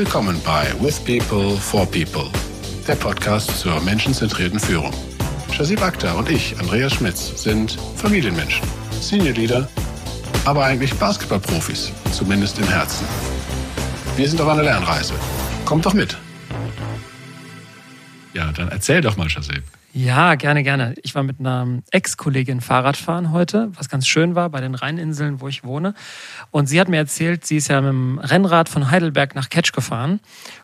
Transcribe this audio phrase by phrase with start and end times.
[0.00, 2.30] Willkommen bei With People for People,
[2.88, 4.94] der Podcast zur menschenzentrierten Führung.
[5.52, 8.66] Shazib Akhtar und ich, Andreas Schmitz, sind Familienmenschen,
[8.98, 9.68] Senior Leader,
[10.46, 13.06] aber eigentlich Basketballprofis, zumindest im Herzen.
[14.16, 15.12] Wir sind auf einer Lernreise.
[15.66, 16.16] Kommt doch mit.
[18.52, 19.62] Dann erzähl doch mal, Shazib.
[19.92, 20.94] Ja, gerne, gerne.
[21.02, 25.48] Ich war mit einer Ex-Kollegin Fahrradfahren heute, was ganz schön war, bei den Rheininseln, wo
[25.48, 25.94] ich wohne.
[26.52, 29.72] Und sie hat mir erzählt, sie ist ja mit dem Rennrad von Heidelberg nach Ketsch
[29.72, 30.20] gefahren.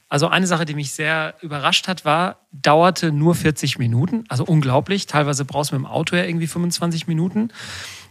[0.08, 4.24] Also eine Sache, die mich sehr überrascht hat, war, dauerte nur 40 Minuten.
[4.28, 5.06] Also unglaublich.
[5.06, 7.48] Teilweise brauchst du mit dem Auto ja irgendwie 25 Minuten.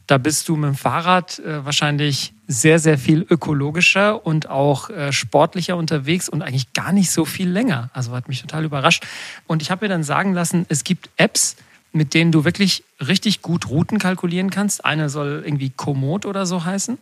[0.08, 5.12] Da bist du mit dem Fahrrad äh, wahrscheinlich sehr, sehr viel ökologischer und auch äh,
[5.12, 7.90] sportlicher unterwegs und eigentlich gar nicht so viel länger.
[7.94, 9.06] Also hat mich total überrascht.
[9.48, 11.56] Und ich habe mir dann sagen lassen, es gibt Apps,
[11.96, 14.84] mit denen du wirklich richtig gut Routen kalkulieren kannst.
[14.84, 16.98] Eine soll irgendwie Komoot oder so heißen.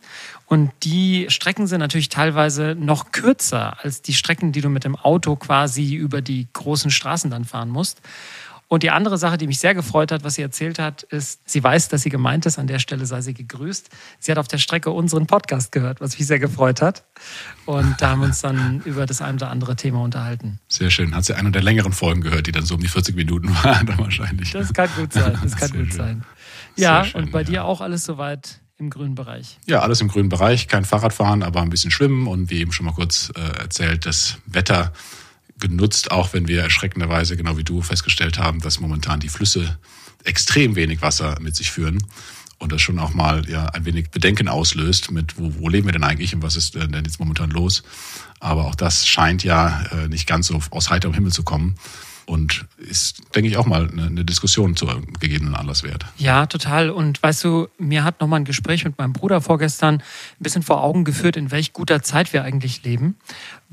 [0.46, 4.96] Und die Strecken sind natürlich teilweise noch kürzer als die Strecken, die du mit dem
[4.96, 8.02] Auto quasi über die großen Straßen dann fahren musst.
[8.74, 11.64] Und die andere Sache, die mich sehr gefreut hat, was sie erzählt hat, ist, sie
[11.64, 12.58] weiß, dass sie gemeint ist.
[12.58, 13.88] An der Stelle sei sie gegrüßt.
[14.18, 17.04] Sie hat auf der Strecke unseren Podcast gehört, was mich sehr gefreut hat.
[17.68, 20.60] Und da haben wir uns dann über das ein oder andere Thema unterhalten.
[20.70, 21.14] Sehr schön.
[21.14, 23.86] Hat sie eine der längeren Folgen gehört, die dann so um die 40 Minuten waren,
[23.86, 24.50] dann wahrscheinlich.
[24.50, 25.38] Das kann gut sein.
[25.44, 25.92] Das kann gut schön.
[25.92, 26.26] sein.
[26.76, 27.46] Ja, schön, und bei ja.
[27.46, 29.60] dir auch alles soweit im grünen Bereich?
[29.68, 30.68] Ja, alles im grünen Bereich.
[30.68, 34.40] Kein Fahrradfahren, aber ein bisschen Schwimmen und wie eben schon mal kurz äh, erzählt, das
[34.48, 34.94] Wetter
[35.60, 39.78] genutzt, auch wenn wir erschreckenderweise, genau wie du, festgestellt haben, dass momentan die Flüsse
[40.24, 42.00] extrem wenig Wasser mit sich führen
[42.60, 45.94] und das schon auch mal ja ein wenig Bedenken auslöst mit, wo, wo leben wir
[45.94, 47.84] denn eigentlich und was ist denn jetzt momentan los.
[48.40, 51.76] Aber auch das scheint ja äh, nicht ganz so aus heiterem Himmel zu kommen
[52.26, 56.06] und ist, denke ich, auch mal eine, eine Diskussion zur gegebenen Anlass wert.
[56.18, 56.90] Ja, total.
[56.90, 60.04] Und weißt du, mir hat nochmal ein Gespräch mit meinem Bruder vorgestern ein
[60.40, 63.18] bisschen vor Augen geführt, in welch guter Zeit wir eigentlich leben.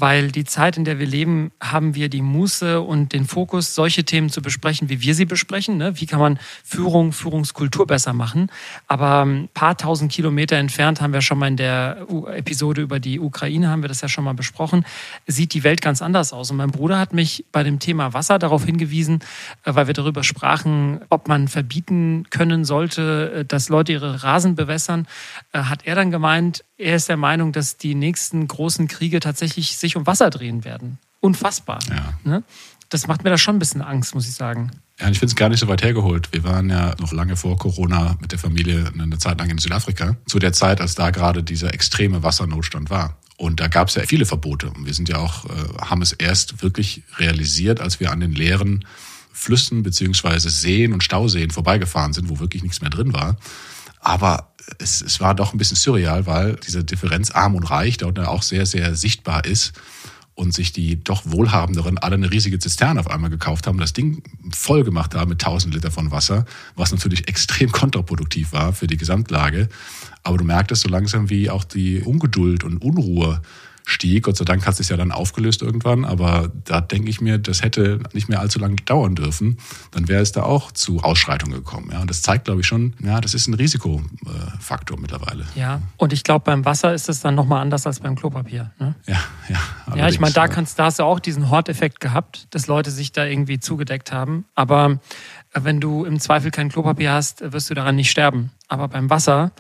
[0.01, 4.05] Weil die Zeit, in der wir leben, haben wir die Muße und den Fokus, solche
[4.05, 5.77] Themen zu besprechen, wie wir sie besprechen.
[5.77, 6.01] Ne?
[6.01, 8.51] Wie kann man Führung, Führungskultur besser machen?
[8.89, 13.21] Aber ein paar tausend Kilometer entfernt haben wir schon mal in der Episode über die
[13.21, 14.85] Ukraine, haben wir das ja schon mal besprochen,
[15.27, 16.51] sieht die Welt ganz anders aus.
[16.51, 19.21] Und mein Bruder hat mich bei dem Thema Wasser darauf hingewiesen,
[19.65, 24.55] äh, weil wir darüber sprachen, ob man verbieten können sollte, äh, dass Leute ihre Rasen
[24.55, 25.07] bewässern,
[25.53, 29.77] äh, hat er dann gemeint, er ist der Meinung, dass die nächsten großen Kriege tatsächlich
[29.77, 30.99] sich um Wasser drehen werden.
[31.21, 31.79] Unfassbar.
[31.89, 32.15] Ja.
[32.25, 32.43] Ne?
[32.89, 34.71] Das macht mir da schon ein bisschen Angst, muss ich sagen.
[34.99, 36.33] Ja, ich finde es gar nicht so weit hergeholt.
[36.33, 40.17] Wir waren ja noch lange vor Corona mit der Familie eine Zeit lang in Südafrika.
[40.27, 43.17] Zu der Zeit, als da gerade dieser extreme Wassernotstand war.
[43.37, 44.71] Und da gab es ja viele Verbote.
[44.71, 45.51] Und wir sind ja auch, äh,
[45.83, 48.85] haben es erst wirklich realisiert, als wir an den leeren
[49.33, 53.37] Flüssen beziehungsweise Seen und Stauseen vorbeigefahren sind, wo wirklich nichts mehr drin war.
[54.01, 58.19] Aber es, es war doch ein bisschen surreal, weil diese Differenz arm und reich dort
[58.19, 59.73] auch sehr, sehr sichtbar ist
[60.35, 64.23] und sich die doch Wohlhabenderen alle eine riesige Zisterne auf einmal gekauft haben, das Ding
[64.55, 66.47] voll gemacht haben mit 1000 Liter von Wasser,
[66.77, 69.69] was natürlich extrem kontraproduktiv war für die Gesamtlage.
[70.23, 73.43] Aber du merktest so langsam, wie auch die Ungeduld und Unruhe
[73.91, 74.25] stieg.
[74.25, 77.39] Gott sei Dank hat es sich ja dann aufgelöst irgendwann, aber da denke ich mir,
[77.39, 79.59] das hätte nicht mehr allzu lange dauern dürfen.
[79.91, 81.91] Dann wäre es da auch zu Ausschreitungen gekommen.
[81.93, 85.45] Ja, und das zeigt, glaube ich, schon, ja, das ist ein Risikofaktor mittlerweile.
[85.55, 88.73] Ja, und ich glaube, beim Wasser ist es dann nochmal anders als beim Klopapier.
[88.79, 88.95] Ne?
[89.07, 89.97] Ja, ja.
[89.97, 93.13] Ja, ich meine, da, kannst, da hast du auch diesen Horteffekt gehabt, dass Leute sich
[93.13, 94.45] da irgendwie zugedeckt haben.
[94.55, 95.01] Aber
[95.53, 98.53] wenn du im Zweifel kein Klopapier hast, wirst du daran nicht sterben.
[98.69, 99.51] Aber beim Wasser,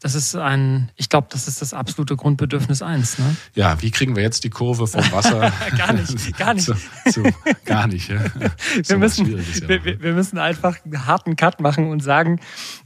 [0.00, 3.18] das ist ein, ich glaube, das ist das absolute Grundbedürfnis eins.
[3.18, 3.36] Ne?
[3.54, 5.52] Ja, wie kriegen wir jetzt die Kurve vom Wasser?
[5.76, 6.66] gar nicht, gar nicht.
[6.66, 6.74] zu,
[7.10, 7.22] zu,
[7.64, 8.10] gar nicht.
[8.10, 8.20] Ja.
[8.84, 9.68] Wir, müssen, ja.
[9.68, 12.40] wir, wir, müssen einfach einen harten Cut machen und sagen,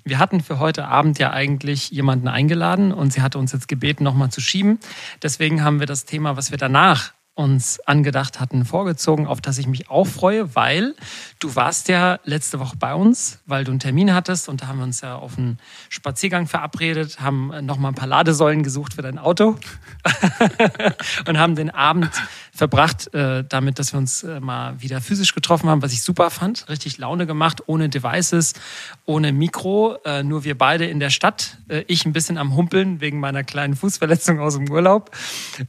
[0.04, 4.04] wir hatten für heute Abend ja eigentlich jemanden eingeladen und sie hatte uns jetzt gebeten,
[4.04, 4.78] nochmal zu schieben.
[5.22, 9.67] Deswegen haben wir das Thema, was wir danach uns angedacht hatten, vorgezogen, auf das ich
[9.67, 10.95] mich auch freue, weil
[11.39, 14.79] du warst ja letzte Woche bei uns, weil du einen Termin hattest und da haben
[14.79, 19.19] wir uns ja auf einen Spaziergang verabredet, haben nochmal ein paar Ladesäulen gesucht für dein
[19.19, 19.56] Auto
[21.26, 22.11] und haben den Abend
[22.61, 26.29] verbracht äh, damit, dass wir uns äh, mal wieder physisch getroffen haben, was ich super
[26.29, 26.69] fand.
[26.69, 28.53] Richtig Laune gemacht, ohne Devices,
[29.07, 31.57] ohne Mikro, äh, nur wir beide in der Stadt.
[31.87, 35.11] Ich ein bisschen am Humpeln wegen meiner kleinen Fußverletzung aus dem Urlaub.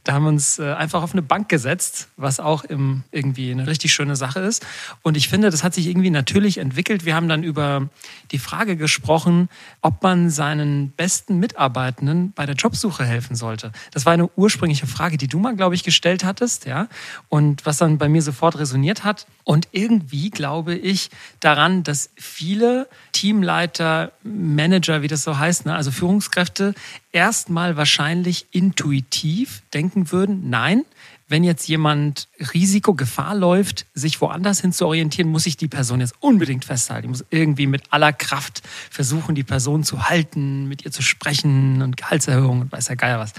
[0.04, 4.16] Da haben wir uns einfach auf eine Bank gesetzt, was auch irgendwie eine richtig schöne
[4.16, 4.66] Sache ist.
[5.02, 7.04] Und ich finde, das hat sich irgendwie natürlich entwickelt.
[7.04, 7.88] Wir haben dann über
[8.32, 9.48] die Frage gesprochen,
[9.80, 13.70] ob man seinen besten Mitarbeitenden bei der Jobsuche helfen sollte.
[13.92, 16.66] Das war eine ursprüngliche Frage, die du mal, glaube ich, gestellt hattest.
[16.66, 16.81] Ja?
[17.28, 19.26] Und was dann bei mir sofort resoniert hat.
[19.44, 25.90] Und irgendwie glaube ich daran, dass viele Teamleiter, Manager, wie das so heißt, ne, also
[25.90, 26.74] Führungskräfte,
[27.12, 30.84] erstmal wahrscheinlich intuitiv denken würden, nein,
[31.32, 36.00] wenn jetzt jemand Risiko, Gefahr läuft, sich woanders hin zu orientieren, muss ich die Person
[36.00, 37.06] jetzt unbedingt festhalten.
[37.06, 41.80] Ich muss irgendwie mit aller Kraft versuchen, die Person zu halten, mit ihr zu sprechen
[41.80, 43.32] und Gehaltserhöhung und weiß ja geil was.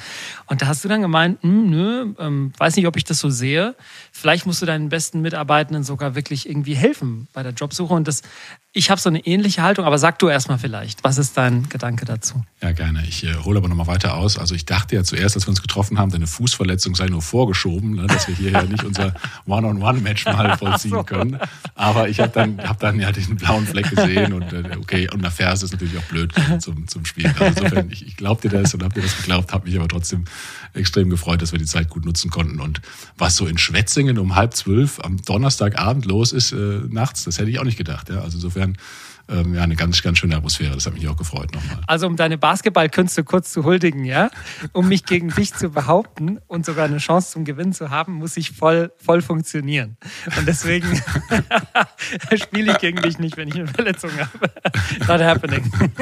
[0.48, 3.30] Und da hast du dann gemeint, hm, nö, ähm, weiß nicht, ob ich das so
[3.30, 3.76] sehe.
[4.12, 7.94] Vielleicht musst du deinen besten Mitarbeitenden sogar wirklich irgendwie helfen bei der Jobsuche.
[7.94, 8.24] Und das
[8.76, 12.06] ich habe so eine ähnliche Haltung, aber sag du erstmal vielleicht, was ist dein Gedanke
[12.06, 12.44] dazu?
[12.60, 13.04] Ja, gerne.
[13.08, 14.40] Ich äh, hole aber nochmal weiter aus.
[14.40, 17.94] Also ich dachte ja zuerst, als wir uns getroffen haben, deine Fußverletzung sei nur vorgeschoben,
[17.94, 19.14] ne, dass wir hier ja nicht unser
[19.46, 21.04] One-on-One-Match mal vollziehen so.
[21.04, 21.38] können.
[21.76, 25.22] Aber ich habe dann, hab dann ja diesen blauen Fleck gesehen und äh, okay, und
[25.22, 27.36] nach Ferse ist natürlich auch blöd zum, zum Spielen.
[27.40, 30.26] Also insofern, ich, ich glaubte das und habe dir das geglaubt, habe mich aber trotzdem
[30.74, 32.60] extrem gefreut, dass wir die Zeit gut nutzen konnten.
[32.60, 32.82] Und
[33.20, 37.52] was so in Schwetzingen um halb zwölf am Donnerstagabend los ist, äh, nachts, das hätte
[37.52, 38.10] ich auch nicht gedacht.
[38.10, 38.22] Ja.
[38.22, 38.78] Also insofern insofern
[39.30, 40.74] ähm, ja, eine ganz, ganz schöne Atmosphäre.
[40.74, 41.80] Das hat mich auch gefreut nochmal.
[41.88, 44.30] Also um deine Basketballkünste kurz zu huldigen, ja,
[44.74, 48.36] um mich gegen dich zu behaupten und sogar eine Chance zum Gewinn zu haben, muss
[48.36, 49.96] ich voll, voll funktionieren.
[50.38, 50.88] Und deswegen
[52.36, 54.52] spiele ich gegen dich nicht, wenn ich eine Verletzung habe.
[55.08, 55.72] Not happening.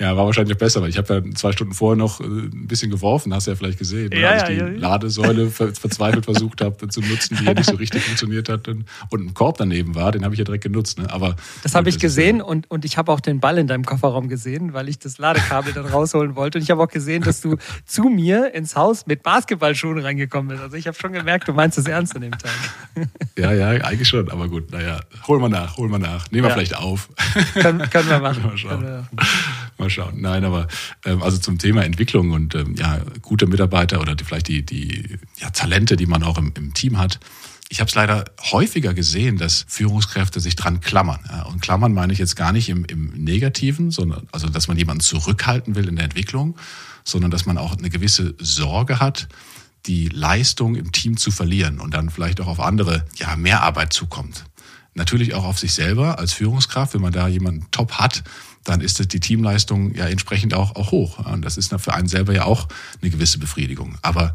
[0.00, 2.90] ja, war wahrscheinlich besser, weil ich habe ja zwei Stunden vorher noch äh, ein bisschen
[2.90, 4.20] geworfen, hast du ja vielleicht gesehen, ne?
[4.20, 4.78] ja, als ich die ja, ja.
[4.78, 9.26] Ladesäule verzweifelt versucht habe zu nutzen, die ja nicht so richtig funktioniert hat und, und
[9.26, 10.98] ein Korb daneben war, den habe ich ja direkt genutzt.
[10.98, 11.12] Ne?
[11.12, 14.30] Aber das habe ich gesehen und, und ich habe auch den Ball in deinem Kofferraum
[14.30, 16.56] gesehen, weil ich das Ladekabel dann rausholen wollte.
[16.56, 20.62] Und ich habe auch gesehen, dass du zu mir ins Haus mit Basketballschuhen reingekommen bist.
[20.62, 22.50] Also ich habe schon gemerkt, du meinst das ernst an dem Tag.
[23.36, 24.30] Ja, ja, eigentlich schon.
[24.30, 26.30] Aber gut, naja, holen wir nach, holen wir nach.
[26.30, 26.54] Nehmen wir ja.
[26.54, 27.10] vielleicht auf.
[27.54, 28.42] Können, können wir machen.
[28.46, 28.82] Mal schauen.
[28.82, 29.06] Wir
[29.80, 30.20] Mal schauen.
[30.20, 30.68] Nein, aber
[31.04, 35.18] ähm, also zum Thema Entwicklung und ähm, ja, gute Mitarbeiter oder die, vielleicht die, die
[35.38, 37.18] ja, Talente, die man auch im, im Team hat
[37.72, 41.20] ich habe es leider häufiger gesehen, dass Führungskräfte sich dran klammern.
[41.46, 45.00] Und klammern meine ich jetzt gar nicht im, im Negativen, sondern also, dass man jemanden
[45.00, 46.56] zurückhalten will in der Entwicklung,
[47.04, 49.28] sondern dass man auch eine gewisse Sorge hat,
[49.86, 53.92] die Leistung im Team zu verlieren und dann vielleicht auch auf andere ja mehr Arbeit
[53.92, 54.44] zukommt.
[54.94, 58.24] Natürlich auch auf sich selber als Führungskraft, wenn man da jemanden top hat,
[58.64, 61.18] dann ist die Teamleistung ja entsprechend auch, auch hoch.
[61.26, 62.68] Und das ist für einen selber ja auch
[63.00, 63.96] eine gewisse Befriedigung.
[64.02, 64.32] Aber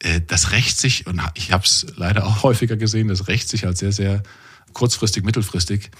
[0.00, 3.64] äh, das rächt sich, und ich habe es leider auch häufiger gesehen, das rächt sich
[3.64, 4.22] halt sehr, sehr
[4.72, 5.90] kurzfristig, mittelfristig,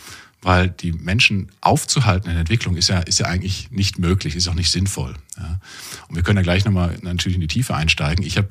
[0.41, 4.49] weil die Menschen aufzuhalten in der Entwicklung ist ja, ist ja eigentlich nicht möglich, ist
[4.49, 5.15] auch nicht sinnvoll.
[5.37, 5.61] Ja.
[6.09, 8.25] Und wir können ja gleich nochmal natürlich in die Tiefe einsteigen.
[8.25, 8.49] Ich habe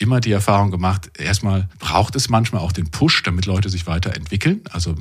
[0.00, 4.62] immer die Erfahrung gemacht, erstmal braucht es manchmal auch den Push, damit Leute sich weiterentwickeln.
[4.70, 4.96] Also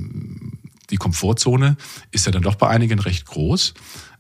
[0.90, 1.78] die Komfortzone
[2.12, 3.74] ist ja dann doch bei einigen recht groß.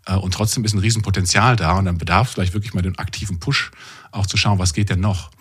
[0.06, 2.98] Äh, und trotzdem ist ein Riesenpotenzial da und dann bedarf es vielleicht wirklich mal den
[2.98, 3.72] aktiven Push,
[4.12, 5.32] auch zu schauen, was geht denn noch.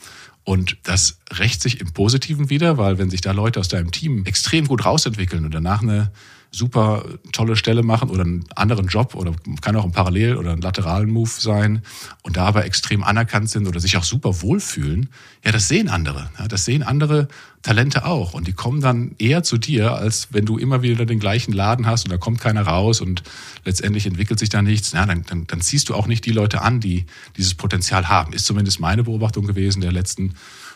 [0.42, 4.24] Und das rächt sich im Positiven wieder, weil wenn sich da Leute aus deinem Team
[4.24, 6.10] extrem gut rausentwickeln und danach eine
[6.50, 10.60] super tolle Stelle machen oder einen anderen Job oder kann auch ein Parallel- oder ein
[10.60, 11.82] lateralen Move sein
[12.22, 15.10] und da aber extrem anerkannt sind oder sich auch super wohlfühlen,
[15.44, 16.30] ja, das sehen andere.
[16.38, 17.28] Ja, das sehen andere
[17.62, 21.18] Talente auch und die kommen dann eher zu dir, als wenn du immer wieder den
[21.18, 23.22] gleichen Laden hast und da kommt keiner raus und
[23.64, 24.92] letztendlich entwickelt sich da nichts.
[24.92, 27.04] Ja, dann, dann, dann ziehst du auch nicht die Leute an, die
[27.36, 28.32] dieses Potenzial haben.
[28.32, 30.34] Ist zumindest meine Beobachtung gewesen der letzten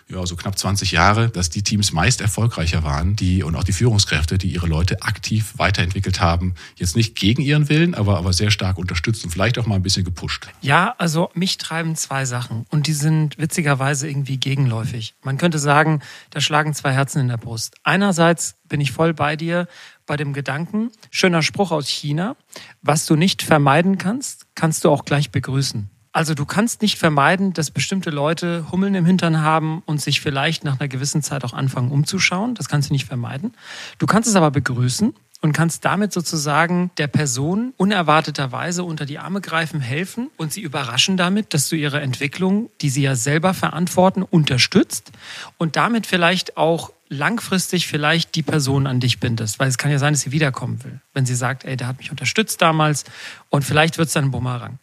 [0.08, 3.72] ja, so knapp 20 Jahre, dass die Teams meist erfolgreicher waren, die und auch die
[3.72, 8.50] Führungskräfte, die ihre Leute aktiv weiterentwickelt haben, jetzt nicht gegen ihren Willen, aber, aber sehr
[8.50, 10.48] stark unterstützt und vielleicht auch mal ein bisschen gepusht.
[10.60, 15.14] Ja, also mich treiben zwei Sachen und die sind witzigerweise irgendwie gegenläufig.
[15.22, 16.00] Man könnte sagen,
[16.30, 17.74] da schlagen zwei Herzen in der Brust.
[17.82, 19.68] Einerseits bin ich voll bei dir
[20.06, 22.36] bei dem Gedanken, schöner Spruch aus China,
[22.80, 25.90] was du nicht vermeiden kannst, kannst du auch gleich begrüßen.
[26.12, 30.62] Also du kannst nicht vermeiden, dass bestimmte Leute Hummeln im Hintern haben und sich vielleicht
[30.62, 32.54] nach einer gewissen Zeit auch anfangen umzuschauen.
[32.54, 33.54] Das kannst du nicht vermeiden.
[33.98, 39.40] Du kannst es aber begrüßen und kannst damit sozusagen der Person unerwarteterweise unter die Arme
[39.40, 44.22] greifen, helfen und sie überraschen damit, dass du ihre Entwicklung, die sie ja selber verantworten,
[44.22, 45.12] unterstützt
[45.56, 49.58] und damit vielleicht auch langfristig vielleicht die Person an dich bindest.
[49.58, 51.00] Weil es kann ja sein, dass sie wiederkommen will.
[51.12, 53.04] Wenn sie sagt, ey, der hat mich unterstützt damals
[53.50, 54.78] und vielleicht wird es dann ein Bumerang.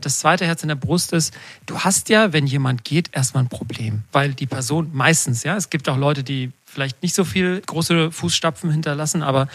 [0.00, 1.34] Das zweite Herz in der Brust ist,
[1.66, 4.02] du hast ja, wenn jemand geht, erstmal ein Problem.
[4.12, 8.12] Weil die Person meistens, ja, es gibt auch Leute, die vielleicht nicht so viel große
[8.12, 9.48] Fußstapfen hinterlassen, aber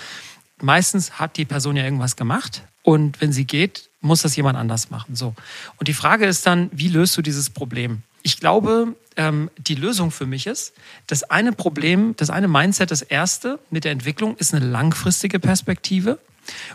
[0.62, 2.64] meistens hat die Person ja irgendwas gemacht.
[2.84, 5.16] Und wenn sie geht, muss das jemand anders machen.
[5.16, 5.34] So.
[5.78, 8.04] Und die Frage ist dann, wie löst du dieses Problem?
[8.22, 10.74] Ich glaube, ähm, die Lösung für mich ist,
[11.08, 16.20] das eine Problem, das eine Mindset, das erste mit der Entwicklung ist eine langfristige Perspektive.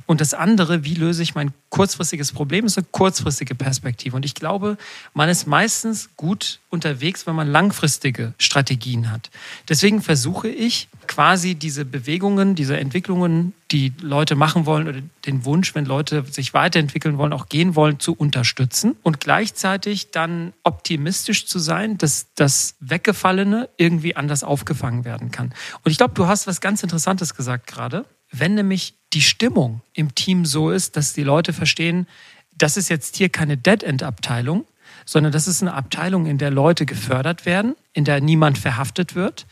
[0.07, 4.17] Und das andere, wie löse ich mein kurzfristiges Problem, ist eine kurzfristige Perspektive.
[4.17, 4.77] Und ich glaube,
[5.15, 9.31] man ist meistens gut unterwegs, wenn man langfristige Strategien hat.
[9.69, 15.75] Deswegen versuche ich quasi diese Bewegungen, diese Entwicklungen, die Leute machen wollen oder den Wunsch,
[15.75, 21.59] wenn Leute sich weiterentwickeln wollen, auch gehen wollen, zu unterstützen und gleichzeitig dann optimistisch zu
[21.59, 25.53] sein, dass das Weggefallene irgendwie anders aufgefangen werden kann.
[25.85, 28.05] Und ich glaube, du hast was ganz Interessantes gesagt gerade.
[28.31, 32.07] Wenn nämlich die Stimmung im Team so ist, dass die Leute verstehen,
[32.57, 34.67] das ist jetzt hier keine Dead-End-Abteilung,
[35.05, 39.47] sondern das ist eine Abteilung, in der Leute gefördert werden, in der niemand verhaftet wird,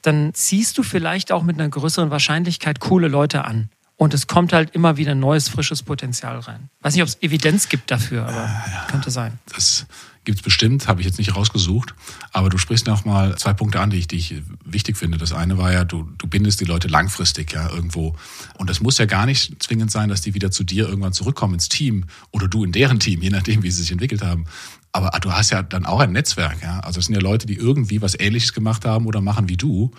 [0.00, 3.68] dann ziehst du vielleicht auch mit einer größeren Wahrscheinlichkeit coole Leute an.
[4.02, 6.70] Und es kommt halt immer wieder neues, frisches Potenzial rein.
[6.80, 9.38] Weiß nicht, ob es Evidenz gibt dafür, aber ja, könnte sein.
[9.54, 9.86] Das
[10.24, 11.94] gibt es bestimmt, habe ich jetzt nicht rausgesucht.
[12.32, 15.18] Aber du sprichst noch mal zwei Punkte an, die ich, die ich wichtig finde.
[15.18, 18.16] Das eine war ja, du, du bindest die Leute langfristig ja irgendwo.
[18.58, 21.54] Und das muss ja gar nicht zwingend sein, dass die wieder zu dir irgendwann zurückkommen
[21.54, 24.46] ins Team oder du in deren Team, je nachdem, wie sie sich entwickelt haben.
[24.90, 26.80] Aber du hast ja dann auch ein Netzwerk, ja.
[26.80, 29.92] Also es sind ja Leute, die irgendwie was Ähnliches gemacht haben oder machen wie du.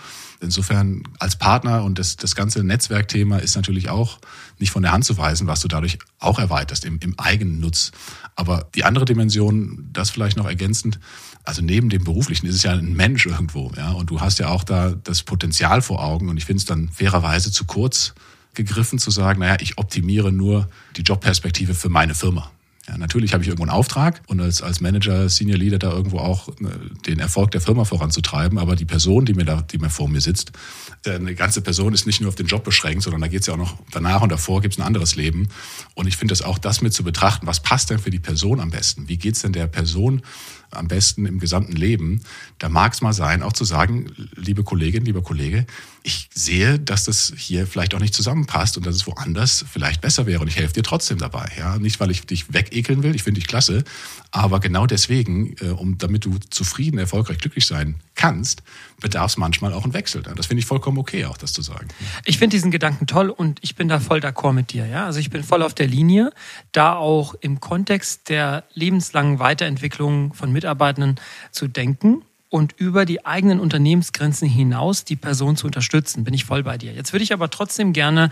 [0.43, 4.19] Insofern als Partner und das, das ganze Netzwerkthema ist natürlich auch
[4.59, 7.91] nicht von der Hand zu weisen, was du dadurch auch erweiterst im, im eigenen Nutz.
[8.35, 10.99] Aber die andere Dimension, das vielleicht noch ergänzend,
[11.43, 13.91] also neben dem beruflichen ist es ja ein Mensch irgendwo, ja.
[13.91, 16.29] Und du hast ja auch da das Potenzial vor Augen.
[16.29, 18.13] Und ich finde es dann fairerweise zu kurz
[18.53, 22.51] gegriffen zu sagen, naja, ich optimiere nur die Jobperspektive für meine Firma.
[22.87, 26.17] Ja, natürlich habe ich irgendwo einen Auftrag und als, als Manager, Senior Leader da irgendwo
[26.17, 26.53] auch äh,
[27.07, 28.57] den Erfolg der Firma voranzutreiben.
[28.57, 30.51] Aber die Person, die mir da, die mir vor mir sitzt,
[31.05, 33.47] äh, eine ganze Person ist nicht nur auf den Job beschränkt, sondern da geht es
[33.47, 35.47] ja auch noch danach und davor gibt es ein anderes Leben.
[35.93, 38.59] Und ich finde das auch das mit zu betrachten, was passt denn für die Person
[38.59, 39.07] am besten?
[39.07, 40.21] Wie geht es denn der Person
[40.73, 42.21] am besten im gesamten Leben?
[42.59, 45.65] Da mag es mal sein, auch zu sagen, liebe Kollegin, lieber Kollege,
[46.03, 50.25] ich sehe, dass das hier vielleicht auch nicht zusammenpasst und dass es woanders vielleicht besser
[50.25, 51.49] wäre und ich helfe dir trotzdem dabei.
[51.57, 51.79] Ja?
[51.79, 53.83] Nicht, weil ich dich wegekeln will, ich finde dich klasse,
[54.31, 58.63] aber genau deswegen, äh, um, damit du zufrieden, erfolgreich, glücklich sein kannst,
[59.03, 60.23] bedarf es manchmal auch einen Wechsel.
[60.23, 61.87] Das finde ich vollkommen okay, auch das zu sagen.
[62.25, 64.87] Ich finde diesen Gedanken toll und ich bin da voll d'accord mit dir.
[64.87, 65.05] Ja?
[65.05, 66.31] Also ich bin voll auf der Linie,
[66.71, 71.19] da auch im Kontext der lebenslangen Weiterentwicklung von Mitarbeitenden
[71.51, 76.23] zu denken und über die eigenen Unternehmensgrenzen hinaus die Person zu unterstützen.
[76.23, 76.93] Bin ich voll bei dir.
[76.93, 78.29] Jetzt würde ich aber trotzdem gerne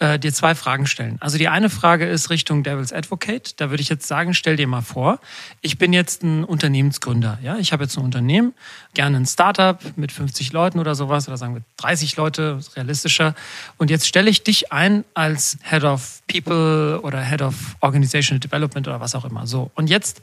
[0.00, 1.18] äh, dir zwei Fragen stellen.
[1.20, 3.60] Also die eine Frage ist Richtung Devil's Advocate.
[3.60, 5.20] Da würde ich jetzt sagen, stell dir mal vor,
[5.60, 7.38] ich bin jetzt ein Unternehmensgründer.
[7.44, 8.54] Ja, ich habe jetzt ein Unternehmen,
[8.92, 13.36] gerne ein Startup mit 50 Leuten oder sowas oder sagen wir 30 Leute, realistischer.
[13.78, 18.88] Und jetzt stelle ich dich ein als Head of People oder Head of Organizational Development
[18.88, 19.46] oder was auch immer.
[19.46, 19.70] So.
[19.76, 20.22] Und jetzt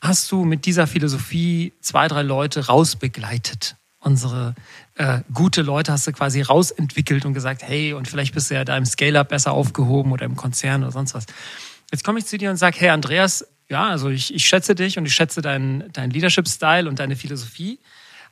[0.00, 3.76] hast du mit dieser Philosophie zwei, drei Leute rausbegleitet.
[3.98, 4.54] Unsere
[4.94, 8.64] äh, gute Leute hast du quasi rausentwickelt und gesagt, hey, und vielleicht bist du ja
[8.64, 11.26] da im Scale-Up besser aufgehoben oder im Konzern oder sonst was.
[11.90, 14.96] Jetzt komme ich zu dir und sage, hey Andreas, ja, also ich, ich schätze dich
[14.96, 17.80] und ich schätze deinen dein Leadership-Style und deine Philosophie.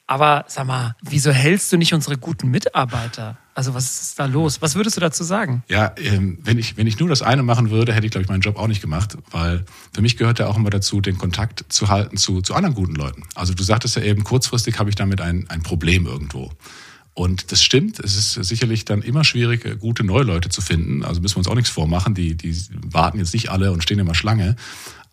[0.06, 3.38] Aber sag mal, wieso hältst du nicht unsere guten Mitarbeiter?
[3.54, 4.60] Also was ist da los?
[4.60, 5.62] Was würdest du dazu sagen?
[5.68, 8.28] Ja, ähm, wenn, ich, wenn ich nur das eine machen würde, hätte ich, glaube ich,
[8.28, 11.64] meinen Job auch nicht gemacht, weil für mich gehört ja auch immer dazu, den Kontakt
[11.68, 13.22] zu halten zu, zu anderen guten Leuten.
[13.34, 16.50] Also du sagtest ja eben, kurzfristig habe ich damit ein, ein Problem irgendwo.
[17.14, 21.04] Und das stimmt, es ist sicherlich dann immer schwierig, gute neue Leute zu finden.
[21.04, 24.00] Also müssen wir uns auch nichts vormachen, die, die warten jetzt nicht alle und stehen
[24.00, 24.56] immer Schlange.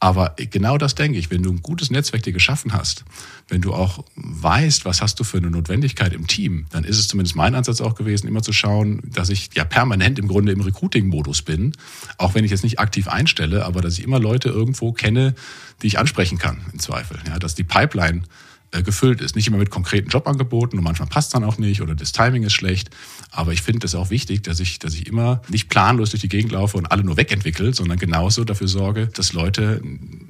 [0.03, 3.05] Aber genau das denke ich, wenn du ein gutes Netzwerk dir geschaffen hast,
[3.49, 7.07] wenn du auch weißt, was hast du für eine Notwendigkeit im Team, dann ist es
[7.07, 10.61] zumindest mein Ansatz auch gewesen, immer zu schauen, dass ich ja permanent im Grunde im
[10.61, 11.73] Recruiting-Modus bin,
[12.17, 15.35] auch wenn ich jetzt nicht aktiv einstelle, aber dass ich immer Leute irgendwo kenne,
[15.83, 17.19] die ich ansprechen kann, im Zweifel.
[17.27, 18.23] Ja, dass die Pipeline
[18.71, 19.35] äh, gefüllt ist.
[19.35, 22.53] Nicht immer mit konkreten Jobangeboten und manchmal passt dann auch nicht oder das Timing ist
[22.53, 22.89] schlecht.
[23.29, 26.29] Aber ich finde es auch wichtig, dass ich, dass ich immer nicht planlos durch die
[26.29, 29.81] Gegend laufe und alle nur wegentwickle, sondern genauso dafür sorge, dass Leute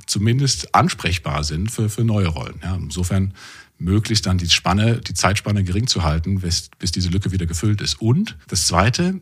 [0.07, 2.59] zumindest ansprechbar sind für, für neue Rollen.
[2.63, 3.33] Ja, insofern
[3.81, 7.81] möglichst dann die Spanne, die Zeitspanne gering zu halten, bis, bis diese Lücke wieder gefüllt
[7.81, 7.99] ist.
[8.01, 9.19] Und das Zweite,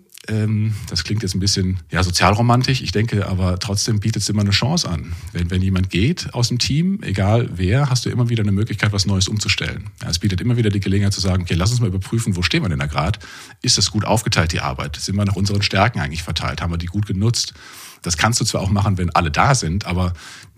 [0.89, 4.51] das klingt jetzt ein bisschen ja, sozialromantisch, ich denke aber trotzdem bietet es immer eine
[4.51, 5.13] Chance an.
[5.33, 8.93] Wenn, wenn jemand geht aus dem Team, egal wer, hast du immer wieder eine Möglichkeit,
[8.93, 9.89] was Neues umzustellen.
[10.01, 12.41] Ja, es bietet immer wieder die Gelegenheit zu sagen, okay, lass uns mal überprüfen, wo
[12.41, 13.19] stehen wir denn da gerade?
[13.61, 14.95] Ist das gut aufgeteilt, die Arbeit?
[14.97, 16.61] Sind wir nach unseren Stärken eigentlich verteilt?
[16.61, 17.53] Haben wir die gut genutzt?
[18.01, 20.13] Das kannst du zwar auch machen, wenn alle da sind, aber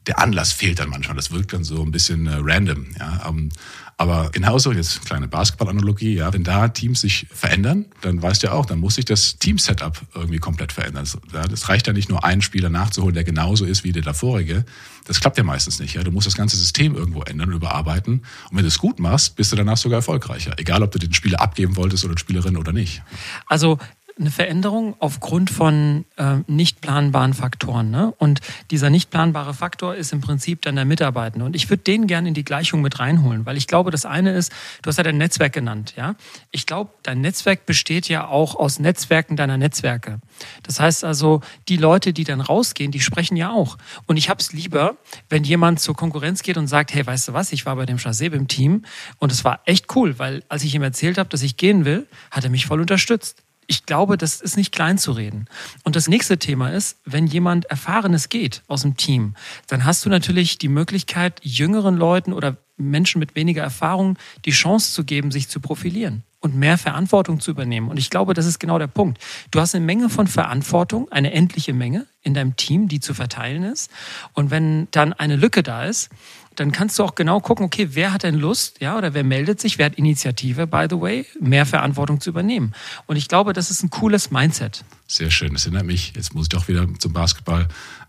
[0.07, 1.15] der Anlass fehlt dann manchmal.
[1.15, 2.88] Das wirkt dann so ein bisschen äh, random.
[3.00, 3.27] Ja.
[3.29, 3.50] Ähm,
[3.98, 8.53] aber genauso, jetzt kleine Basketball-Analogie, ja, wenn da Teams sich verändern, dann weißt du ja
[8.53, 11.07] auch, dann muss sich das Team-Setup irgendwie komplett verändern.
[11.31, 14.65] Das reicht ja nicht nur einen Spieler nachzuholen, der genauso ist wie der davorige.
[15.05, 15.93] Das klappt ja meistens nicht.
[15.93, 16.03] Ja.
[16.03, 18.24] Du musst das ganze System irgendwo ändern und überarbeiten.
[18.50, 20.53] Und wenn du es gut machst, bist du danach sogar erfolgreicher.
[20.57, 23.03] Egal, ob du den Spieler abgeben wolltest oder Spielerin oder nicht.
[23.45, 23.77] Also
[24.20, 27.89] eine Veränderung aufgrund von äh, nicht planbaren Faktoren.
[27.89, 28.13] Ne?
[28.18, 31.46] Und dieser nicht planbare Faktor ist im Prinzip dann der Mitarbeitende.
[31.46, 34.32] Und ich würde den gerne in die Gleichung mit reinholen, weil ich glaube, das eine
[34.34, 34.51] ist,
[34.82, 35.94] du hast ja dein Netzwerk genannt.
[35.98, 36.15] Ja?
[36.51, 40.20] Ich glaube, dein Netzwerk besteht ja auch aus Netzwerken deiner Netzwerke.
[40.63, 43.77] Das heißt also, die Leute, die dann rausgehen, die sprechen ja auch.
[44.06, 44.98] Und ich habe es lieber,
[45.30, 47.98] wenn jemand zur Konkurrenz geht und sagt, hey, weißt du was, ich war bei dem
[47.98, 48.84] Chaseb im Team
[49.20, 52.08] und es war echt cool, weil als ich ihm erzählt habe, dass ich gehen will,
[52.30, 55.46] hat er mich voll unterstützt ich glaube, das ist nicht klein zu reden.
[55.86, 59.34] Und das nächste Thema ist, wenn jemand Erfahrenes geht aus dem Team,
[59.68, 64.92] dann hast du natürlich die Möglichkeit, jüngeren Leuten oder Menschen mit weniger Erfahrung die Chance
[64.92, 67.88] zu geben, sich zu profilieren und mehr Verantwortung zu übernehmen.
[67.88, 69.20] Und ich glaube, das ist genau der Punkt.
[69.51, 73.63] Du hast eine Menge von Verantwortung, eine endliche Menge in deinem Team, die zu verteilen
[73.63, 73.90] ist.
[74.34, 76.10] Und wenn dann eine Lücke da ist,
[76.55, 79.62] dann kannst du auch genau gucken, okay, wer hat denn Lust, ja, oder wer meldet
[79.62, 82.74] sich, wer hat Initiative, by the way, mehr Verantwortung zu übernehmen.
[83.05, 84.84] Und ich glaube, das ist ein cooles Mindset.
[85.08, 85.53] Sehr schön.
[85.53, 87.67] Das erinnert mich, jetzt muss ich doch wieder zum Basketball.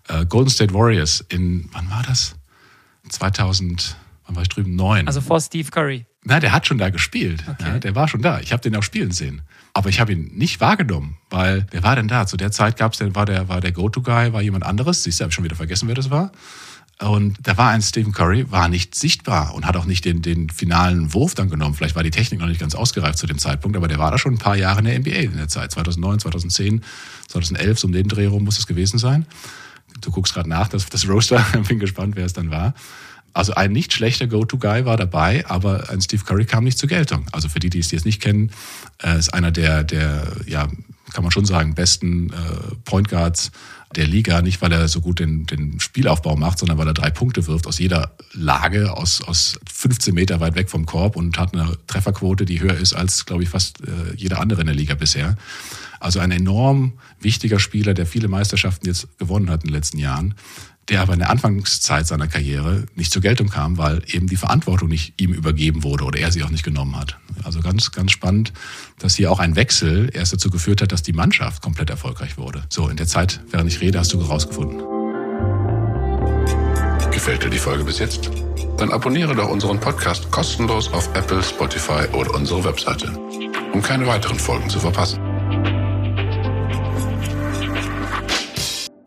[0.09, 2.35] Äh, Golden State Warriors in, wann war das?
[3.09, 3.97] 2000,
[4.27, 4.75] wann war ich drüben?
[4.75, 5.07] Neun.
[5.07, 6.07] Also vor Steve Curry.
[6.25, 7.43] Na, der hat schon da gespielt.
[7.49, 7.69] Okay.
[7.69, 8.41] Ja, der war schon da.
[8.41, 9.43] Ich habe den auch spielen sehen.
[9.75, 12.27] Aber ich habe ihn nicht wahrgenommen, weil wer war denn da?
[12.27, 15.03] Zu der Zeit gab es, war der, war der Go-To-Guy, war jemand anderes.
[15.03, 16.31] Siehst du, habe ich schon wieder vergessen, wer das war.
[16.99, 20.51] Und da war ein Stephen Curry, war nicht sichtbar und hat auch nicht den, den
[20.51, 21.75] finalen Wurf dann genommen.
[21.75, 24.19] Vielleicht war die Technik noch nicht ganz ausgereift zu dem Zeitpunkt, aber der war da
[24.19, 25.73] schon ein paar Jahre in der NBA in der Zeit.
[25.73, 26.85] 2009, 2010,
[27.29, 29.27] 2011, so um den Dreh rum muss es gewesen sein.
[30.01, 32.75] Du guckst gerade nach, das, das Roaster, bin gespannt, wer es dann war.
[33.35, 37.27] Also ein nicht schlechter Go-To-Guy war dabei, aber ein Steve Curry kam nicht zur Geltung.
[37.33, 38.51] Also für die, die es jetzt nicht kennen,
[39.03, 40.69] äh, ist einer der, der, ja,
[41.13, 43.51] kann man schon sagen, besten äh, Point Guards
[43.97, 47.11] der Liga, nicht weil er so gut den, den Spielaufbau macht, sondern weil er drei
[47.11, 51.55] Punkte wirft aus jeder Lage, aus, aus 15 Meter weit weg vom Korb und hat
[51.55, 54.95] eine Trefferquote, die höher ist als, glaube ich, fast äh, jeder andere in der Liga
[54.95, 55.37] bisher.
[56.01, 60.35] Also ein enorm wichtiger Spieler, der viele Meisterschaften jetzt gewonnen hat in den letzten Jahren
[60.93, 64.91] der aber in der Anfangszeit seiner Karriere nicht zur Geltung kam, weil eben die Verantwortung
[64.91, 67.17] nicht ihm übergeben wurde oder er sie auch nicht genommen hat.
[67.43, 68.53] Also ganz, ganz spannend,
[68.99, 72.63] dass hier auch ein Wechsel erst dazu geführt hat, dass die Mannschaft komplett erfolgreich wurde.
[72.69, 74.83] So, in der Zeit, während ich rede, hast du herausgefunden.
[77.11, 78.31] Gefällt dir die Folge bis jetzt?
[78.77, 83.11] Dann abonniere doch unseren Podcast kostenlos auf Apple, Spotify oder unsere Webseite,
[83.73, 85.82] um keine weiteren Folgen zu verpassen.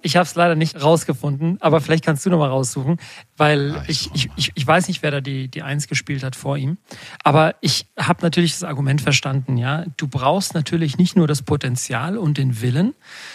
[0.06, 3.00] Ich habe es leider nicht rausgefunden, aber vielleicht kannst du noch mal raussuchen,
[3.38, 6.36] weil ja, ich, ich, ich, ich, weiß nicht, wer da die, die Eins gespielt hat
[6.36, 6.78] vor ihm.
[7.24, 9.84] Aber ich habe natürlich das Argument verstanden, ja.
[9.98, 12.94] Du brauchst natürlich nicht nur das Potenzial und den Willen,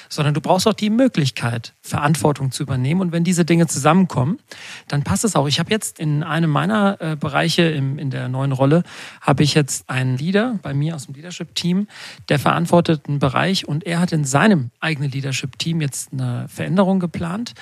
[0.09, 3.01] sondern du brauchst auch die Möglichkeit, Verantwortung zu übernehmen.
[3.01, 4.39] Und wenn diese Dinge zusammenkommen,
[4.87, 5.49] dann passt es auch.
[5.49, 8.85] Ich habe jetzt in einem meiner äh, Bereiche im, in der neuen Rolle,
[9.21, 11.89] habe ich jetzt einen Leader bei mir aus dem Leadership-Team,
[12.29, 17.55] der verantwortet einen Bereich und er hat in seinem eigenen Leadership-Team jetzt eine Veränderung geplant.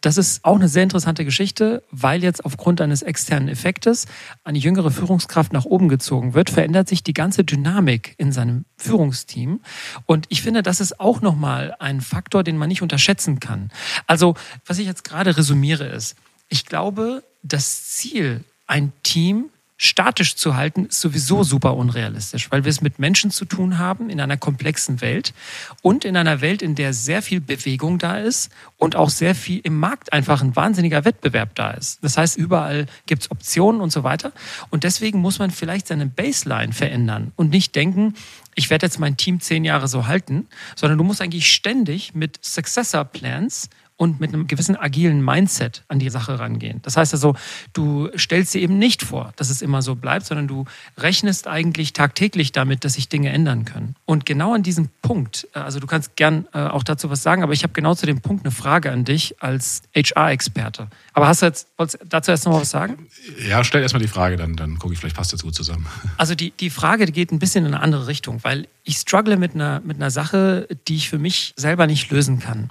[0.00, 4.06] Das ist auch eine sehr interessante Geschichte, weil jetzt aufgrund eines externen Effektes
[4.44, 9.60] eine jüngere Führungskraft nach oben gezogen wird, verändert sich die ganze Dynamik in seinem Führungsteam.
[10.06, 13.72] Und ich finde, das ist auch nochmal ein Faktor, den man nicht unterschätzen kann.
[14.06, 16.14] Also, was ich jetzt gerade resümiere ist,
[16.48, 22.70] ich glaube, das Ziel, ein Team statisch zu halten, ist sowieso super unrealistisch, weil wir
[22.70, 25.34] es mit Menschen zu tun haben in einer komplexen Welt
[25.82, 29.60] und in einer Welt, in der sehr viel Bewegung da ist und auch sehr viel
[29.64, 32.02] im Markt einfach ein wahnsinniger Wettbewerb da ist.
[32.02, 34.32] Das heißt, überall gibt es Optionen und so weiter.
[34.70, 38.14] Und deswegen muss man vielleicht seine Baseline verändern und nicht denken,
[38.54, 42.38] ich werde jetzt mein Team zehn Jahre so halten, sondern du musst eigentlich ständig mit
[42.44, 46.80] Successor Plans und mit einem gewissen agilen Mindset an die Sache rangehen.
[46.82, 47.36] Das heißt also,
[47.72, 50.64] du stellst dir eben nicht vor, dass es immer so bleibt, sondern du
[50.98, 53.94] rechnest eigentlich tagtäglich damit, dass sich Dinge ändern können.
[54.04, 57.42] Und genau an diesem Punkt, äh, also du kannst gern äh, auch dazu was sagen,
[57.42, 60.88] aber ich habe genau zu dem Punkt eine Frage an dich als HR-Experte.
[61.12, 63.06] Aber hast du jetzt wolltest dazu erst noch was sagen?
[63.48, 65.86] Ja, stell erstmal die Frage, dann, dann gucke ich, vielleicht passt das gut zusammen.
[66.16, 69.36] Also die, die Frage die geht ein bisschen in eine andere Richtung, weil ich struggle
[69.36, 72.70] mit einer, mit einer Sache, die ich für mich selber nicht lösen kann.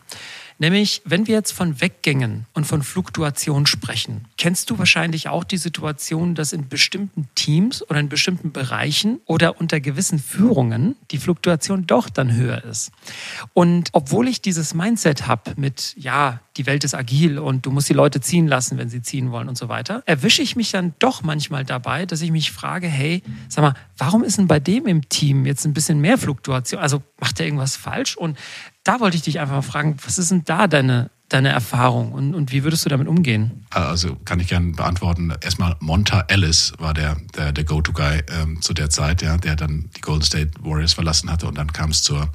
[0.60, 5.58] Nämlich, wenn wir jetzt von Weggängen und von Fluktuation sprechen, kennst du wahrscheinlich auch die
[5.58, 11.88] Situation, dass in bestimmten Teams oder in bestimmten Bereichen oder unter gewissen Führungen die Fluktuation
[11.88, 12.92] doch dann höher ist.
[13.54, 17.90] Und obwohl ich dieses Mindset habe mit, ja, die Welt ist agil und du musst
[17.90, 20.94] die Leute ziehen lassen, wenn sie ziehen wollen und so weiter, erwische ich mich dann
[21.00, 24.86] doch manchmal dabei, dass ich mich frage, hey, sag mal, warum ist denn bei dem
[24.86, 26.82] im Team jetzt ein bisschen mehr Fluktuation?
[26.82, 28.16] Also macht er irgendwas falsch?
[28.16, 28.38] Und
[28.84, 32.36] da wollte ich dich einfach mal fragen, was ist denn da deine, deine Erfahrung und,
[32.36, 33.66] und wie würdest du damit umgehen?
[33.72, 35.34] Also kann ich gerne beantworten.
[35.42, 39.90] Erstmal Monta Ellis war der, der, der Go-To-Guy ähm, zu der Zeit, ja, der dann
[39.96, 42.30] die Golden State Warriors verlassen hatte und dann kam es zum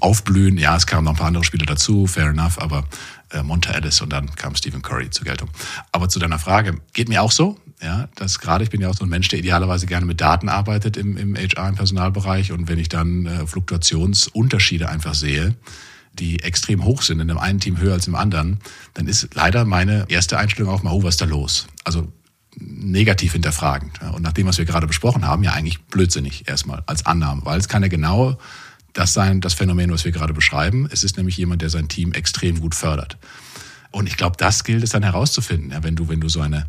[0.00, 0.58] Aufblühen.
[0.58, 2.84] Ja, es kamen noch ein paar andere Spieler dazu, fair enough, aber
[3.30, 5.48] äh, Monta Ellis und dann kam Stephen Curry zur Geltung.
[5.92, 7.56] Aber zu deiner Frage, geht mir auch so.
[7.82, 10.50] Ja, das gerade, ich bin ja auch so ein Mensch, der idealerweise gerne mit Daten
[10.50, 12.52] arbeitet im, im HR, im Personalbereich.
[12.52, 15.54] Und wenn ich dann äh, Fluktuationsunterschiede einfach sehe,
[16.12, 18.58] die extrem hoch sind, in dem einen Team höher als im anderen,
[18.94, 21.66] dann ist leider meine erste Einstellung auch mal, oh, was ist da los?
[21.84, 22.12] Also
[22.58, 24.02] negativ hinterfragend.
[24.12, 27.58] Und nach dem, was wir gerade besprochen haben, ja eigentlich blödsinnig erstmal als Annahme, weil
[27.58, 28.38] es kann ja genau
[28.92, 30.88] das sein, das Phänomen, was wir gerade beschreiben.
[30.90, 33.18] Es ist nämlich jemand, der sein Team extrem gut fördert.
[33.92, 36.66] Und ich glaube, das gilt es dann herauszufinden, ja, wenn du, wenn du so eine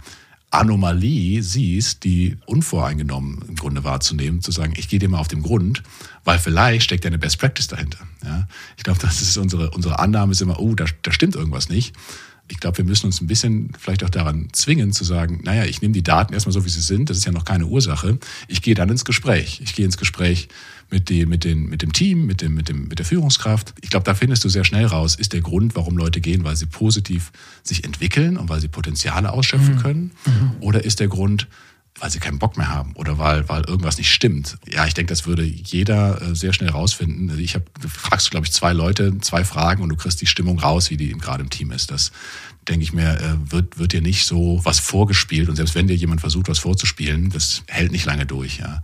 [0.51, 5.41] Anomalie siehst, die unvoreingenommen im Grunde wahrzunehmen, zu sagen, ich gehe dir mal auf den
[5.41, 5.81] Grund,
[6.23, 7.99] weil vielleicht steckt ja eine Best Practice dahinter.
[8.23, 8.47] Ja?
[8.77, 11.95] Ich glaube, das ist unsere, unsere Annahme ist immer, oh, da, da stimmt irgendwas nicht.
[12.47, 15.81] Ich glaube, wir müssen uns ein bisschen vielleicht auch daran zwingen zu sagen, naja, ich
[15.81, 18.19] nehme die Daten erstmal so, wie sie sind, das ist ja noch keine Ursache.
[18.49, 19.61] Ich gehe dann ins Gespräch.
[19.63, 20.49] Ich gehe ins Gespräch
[20.89, 23.73] mit, die, mit, den, mit dem Team, mit, dem, mit, dem, mit der Führungskraft.
[23.81, 26.57] Ich glaube, da findest du sehr schnell raus, ist der Grund, warum Leute gehen, weil
[26.57, 27.31] sie positiv
[27.63, 29.79] sich entwickeln und weil sie Potenziale ausschöpfen mhm.
[29.79, 30.11] können?
[30.25, 30.51] Mhm.
[30.59, 31.47] Oder ist der Grund,
[32.01, 34.57] weil sie keinen Bock mehr haben oder weil, weil irgendwas nicht stimmt.
[34.67, 37.37] Ja, ich denke, das würde jeder äh, sehr schnell rausfinden.
[37.39, 40.59] Ich habe, du fragst, glaube ich, zwei Leute, zwei Fragen und du kriegst die Stimmung
[40.59, 41.91] raus, wie die gerade im Team ist.
[41.91, 42.11] Das,
[42.67, 45.49] denke ich mir, äh, wird, wird dir nicht so was vorgespielt.
[45.49, 48.59] Und selbst wenn dir jemand versucht, was vorzuspielen, das hält nicht lange durch.
[48.59, 48.81] Ja.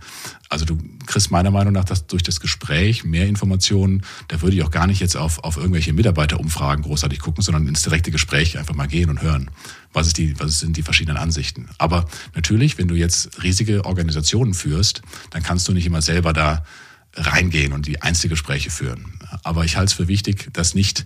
[0.48, 4.02] Also du kriegst meiner Meinung nach das, durch das Gespräch mehr Informationen.
[4.28, 7.82] Da würde ich auch gar nicht jetzt auf, auf irgendwelche Mitarbeiterumfragen großartig gucken, sondern ins
[7.82, 9.50] direkte Gespräch einfach mal gehen und hören.
[9.92, 11.68] Was, ist die, was sind die verschiedenen Ansichten?
[11.78, 16.64] Aber natürlich, wenn du jetzt riesige Organisationen führst, dann kannst du nicht immer selber da
[17.14, 19.18] reingehen und die Einzelgespräche führen.
[19.44, 21.04] Aber ich halte es für wichtig, dass nicht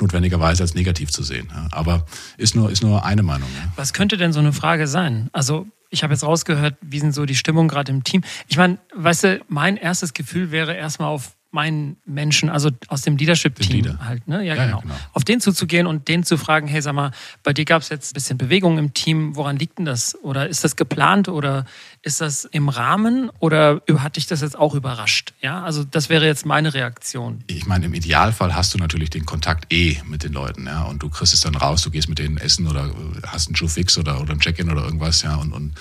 [0.00, 1.48] notwendigerweise als negativ zu sehen.
[1.70, 3.48] Aber ist nur, ist nur eine Meinung.
[3.76, 5.28] Was könnte denn so eine Frage sein?
[5.32, 8.22] Also ich habe jetzt rausgehört, wie sind so die Stimmung gerade im Team.
[8.48, 13.18] Ich meine, weißt du, mein erstes Gefühl wäre erstmal auf meinen Menschen, also aus dem
[13.18, 14.38] Leadership-Team halt, ne?
[14.38, 14.78] Ja, ja, genau.
[14.78, 14.94] ja, genau.
[15.12, 17.10] Auf den zuzugehen und den zu fragen, hey, sag mal,
[17.42, 20.18] bei dir gab es jetzt ein bisschen Bewegung im Team, woran liegt denn das?
[20.22, 21.66] Oder ist das geplant oder
[22.02, 25.34] ist das im Rahmen oder hat dich das jetzt auch überrascht?
[25.40, 27.44] Ja, also das wäre jetzt meine Reaktion.
[27.46, 31.02] Ich meine, im Idealfall hast du natürlich den Kontakt eh mit den Leuten, ja, und
[31.02, 32.90] du kriegst es dann raus, du gehst mit denen essen oder
[33.26, 35.74] hast einen Schuhfix oder, oder ein Check-in oder irgendwas, ja, und, und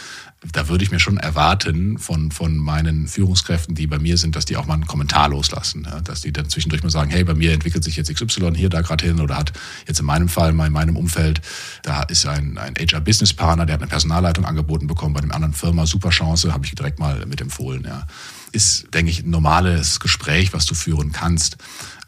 [0.52, 4.46] da würde ich mir schon erwarten von, von meinen Führungskräften, die bei mir sind, dass
[4.46, 5.86] die auch mal einen Kommentar loslassen.
[5.88, 6.02] Ja?
[6.02, 8.82] Dass die dann zwischendurch mal sagen, hey, bei mir entwickelt sich jetzt XY hier, da
[8.82, 9.54] gerade hin oder hat
[9.88, 11.42] jetzt in meinem Fall, in meinem Umfeld,
[11.84, 15.86] da ist ein, ein HR-Business-Partner, der hat eine Personalleitung angeboten bekommen bei einem anderen Firma,
[15.86, 17.84] super Chance, habe ich direkt mal mit empfohlen.
[17.86, 18.08] Ja.
[18.52, 21.58] Ist, denke ich, ein normales Gespräch, was du führen kannst.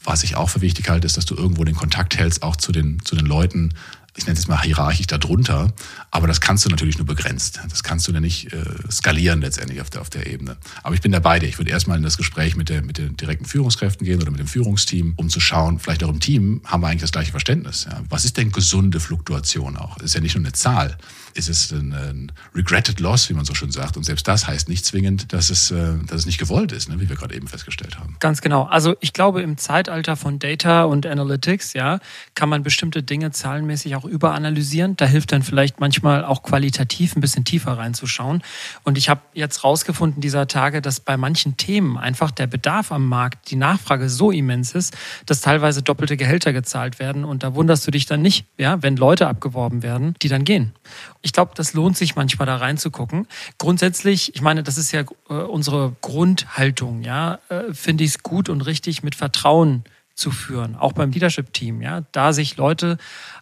[0.04, 2.72] Was ich auch für wichtig halte, ist, dass du irgendwo den Kontakt hältst, auch zu
[2.72, 3.74] den, zu den Leuten,
[4.16, 5.74] ich nenne es mal hierarchisch darunter,
[6.12, 7.60] aber das kannst du natürlich nur begrenzt.
[7.70, 10.58] Das kannst du ja nicht äh, skalieren letztendlich auf der, auf der Ebene.
[10.84, 11.48] Aber ich bin dabei dir.
[11.48, 14.40] Ich würde erstmal in das Gespräch mit, der, mit den direkten Führungskräften gehen oder mit
[14.40, 17.88] dem Führungsteam, um zu schauen, vielleicht auch im Team haben wir eigentlich das gleiche Verständnis.
[17.90, 18.02] Ja.
[18.10, 19.96] Was ist denn gesunde Fluktuation auch?
[19.96, 20.98] Das ist ja nicht nur eine Zahl
[21.36, 23.98] ist es ein, ein regretted loss, wie man so schön sagt.
[23.98, 27.00] Und selbst das heißt nicht zwingend, dass es, äh, dass es nicht gewollt ist, ne,
[27.00, 28.16] wie wir gerade eben festgestellt haben.
[28.20, 28.64] Ganz genau.
[28.64, 32.00] Also ich glaube, im Zeitalter von Data und Analytics, ja,
[32.36, 34.96] kann man bestimmte Dinge zahlenmäßig auch überanalysieren.
[34.98, 38.44] Da hilft dann vielleicht manchmal auch qualitativ ein bisschen tiefer reinzuschauen.
[38.84, 43.08] Und ich habe jetzt rausgefunden dieser Tage, dass bei manchen Themen einfach der Bedarf am
[43.08, 47.26] Markt, die Nachfrage so immens ist, dass teilweise doppelte Gehälter gezahlt werden.
[47.26, 50.74] Und da wunderst du dich dann nicht, ja, wenn Leute abgeworben werden, die dann gehen
[51.24, 53.28] ich glaube, das lohnt sich manchmal da reinzugucken.
[53.58, 58.50] Grundsätzlich, ich meine, das ist ja äh, unsere Grundhaltung, ja, äh, finde ich es gut
[58.50, 59.84] und richtig, mit Vertrauen
[60.16, 62.98] zu führen, auch beim Leadership-Team, ja, da sich Leute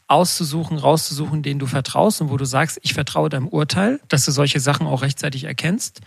[0.07, 4.31] auszusuchen, rauszusuchen, denen du vertraust und wo du sagst, ich vertraue deinem Urteil, dass du
[4.31, 6.01] solche Sachen auch rechtzeitig erkennst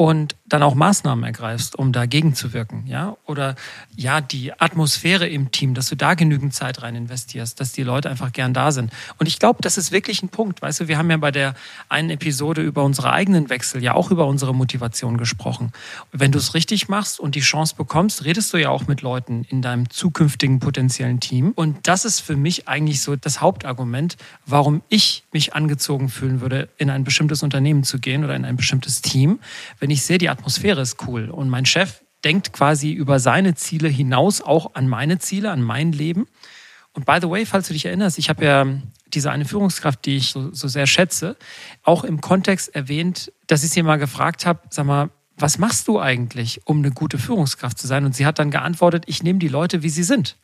[0.00, 3.18] und dann auch Maßnahmen ergreifst, um dagegen zu wirken, ja?
[3.26, 3.54] Oder
[3.94, 8.08] ja, die Atmosphäre im Team, dass du da genügend Zeit rein investierst, dass die Leute
[8.08, 8.90] einfach gern da sind.
[9.18, 10.62] Und ich glaube, das ist wirklich ein Punkt.
[10.62, 11.52] Weißt du, wir haben ja bei der
[11.90, 15.70] einen Episode über unsere eigenen Wechsel ja auch über unsere Motivation gesprochen.
[16.12, 19.44] Wenn du es richtig machst und die Chance bekommst, redest du ja auch mit Leuten
[19.50, 21.52] in deinem zukünftigen potenziellen Team.
[21.54, 26.70] Und das ist für mich eigentlich so das Hauptargument, warum ich mich angezogen fühlen würde,
[26.78, 29.40] in ein bestimmtes Unternehmen zu gehen oder in ein bestimmtes Team.
[29.78, 33.56] Wenn wenn ich sehe, die Atmosphäre ist cool und mein Chef denkt quasi über seine
[33.56, 36.28] Ziele hinaus auch an meine Ziele, an mein Leben.
[36.92, 38.66] Und by the way, falls du dich erinnerst, ich habe ja
[39.08, 41.36] diese eine Führungskraft, die ich so, so sehr schätze,
[41.82, 46.00] auch im Kontext erwähnt, dass ich sie mal gefragt habe, sag mal, was machst du
[46.00, 48.04] eigentlich, um eine gute Führungskraft zu sein?
[48.04, 50.36] Und sie hat dann geantwortet, ich nehme die Leute, wie sie sind.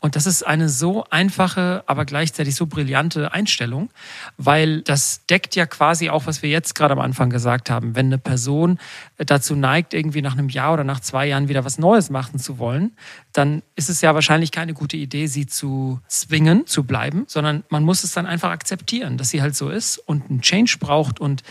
[0.00, 3.90] Und das ist eine so einfache, aber gleichzeitig so brillante Einstellung,
[4.36, 7.94] weil das deckt ja quasi auch, was wir jetzt gerade am Anfang gesagt haben.
[7.96, 8.78] Wenn eine Person
[9.16, 12.58] dazu neigt, irgendwie nach einem Jahr oder nach zwei Jahren wieder was Neues machen zu
[12.58, 12.92] wollen,
[13.32, 17.82] dann ist es ja wahrscheinlich keine gute Idee, sie zu zwingen, zu bleiben, sondern man
[17.82, 21.42] muss es dann einfach akzeptieren, dass sie halt so ist und einen Change braucht und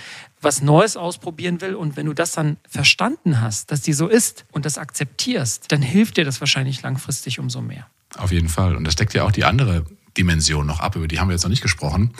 [0.46, 1.76] was Neues ausprobieren will.
[1.76, 5.82] Und wenn du das dann verstanden hast, dass die so ist und das akzeptierst, dann
[5.82, 7.88] hilft dir das wahrscheinlich langfristig umso mehr.
[8.18, 8.76] Auf jeden Fall.
[8.76, 9.84] Und das deckt ja auch die andere
[10.18, 12.14] Dimension noch ab, über die haben wir jetzt noch nicht gesprochen.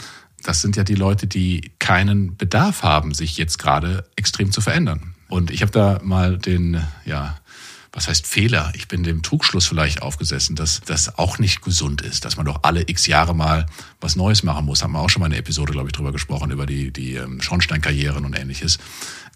[0.44, 5.16] Das sind ja die Leute, die keinen Bedarf haben, sich jetzt gerade extrem zu verändern.
[5.28, 7.38] Und ich habe da mal den, ja,
[7.96, 8.74] was heißt Fehler?
[8.76, 12.60] Ich bin dem Trugschluss vielleicht aufgesessen, dass das auch nicht gesund ist, dass man doch
[12.64, 13.68] alle x Jahre mal
[14.02, 14.84] was Neues machen muss.
[14.84, 17.42] Haben wir auch schon mal eine Episode, glaube ich, drüber gesprochen, über die, die ähm,
[17.42, 18.80] Schornsteinkarrieren und ähnliches.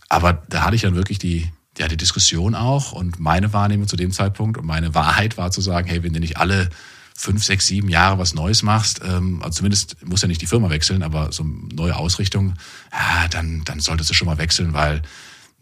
[0.09, 3.95] Aber da hatte ich dann wirklich die, ja, die Diskussion auch und meine Wahrnehmung zu
[3.95, 6.69] dem Zeitpunkt und meine Wahrheit war zu sagen, hey, wenn du nicht alle
[7.15, 10.69] fünf, sechs, sieben Jahre was Neues machst, ähm, also zumindest muss ja nicht die Firma
[10.69, 12.55] wechseln, aber so eine neue Ausrichtung,
[12.91, 15.01] ja, dann, dann solltest du schon mal wechseln, weil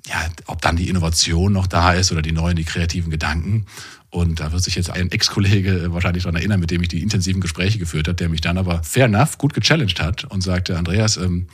[0.06, 3.66] ja, ob dann die Innovation noch da ist oder die neuen, die kreativen Gedanken.
[4.10, 7.42] Und da wird sich jetzt ein Ex-Kollege wahrscheinlich daran erinnern, mit dem ich die intensiven
[7.42, 11.18] Gespräche geführt habe, der mich dann aber fair enough gut gechallenged hat und sagte, Andreas,
[11.18, 11.48] ähm,